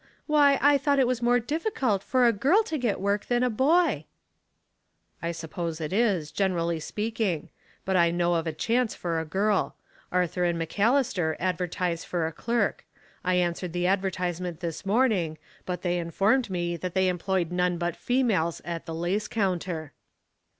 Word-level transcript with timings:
Why, 0.25 0.57
I 0.63 0.79
thought 0.79 0.97
it 0.97 1.05
was 1.05 1.21
more 1.21 1.39
difficult 1.39 2.01
for 2.01 2.25
a 2.25 2.33
girl 2.33 2.63
to 2.63 2.77
get 2.79 2.99
work 2.99 3.27
than 3.27 3.43
a 3.43 3.51
boy?"" 3.51 4.05
I 5.21 5.31
suppose 5.31 5.79
it 5.79 5.93
is, 5.93 6.31
generally 6.31 6.79
speaking; 6.79 7.49
but 7.85 7.95
I 7.95 8.09
know 8.09 8.33
of 8.33 8.47
a 8.47 8.51
chance 8.51 8.95
for 8.95 9.19
a 9.19 9.25
girl. 9.25 9.75
Arthur 10.11 10.41
& 10.41 10.55
McAllis 10.55 11.13
ter 11.13 11.35
advertize 11.39 12.03
for 12.03 12.25
a 12.25 12.31
clerk. 12.33 12.83
I 13.23 13.35
answered 13.35 13.73
the 13.73 13.85
adver 13.85 14.09
tisement 14.09 14.59
this 14.59 14.87
morning, 14.87 15.37
but 15.67 15.83
they 15.83 15.99
informed 15.99 16.49
me 16.49 16.77
that 16.77 16.95
they 16.95 17.07
employed 17.07 17.51
none 17.51 17.77
but 17.77 17.95
females 17.95 18.59
at 18.65 18.87
the 18.87 18.95
lace 18.95 19.27
counter." 19.27 19.91